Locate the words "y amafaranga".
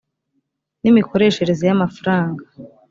1.65-2.43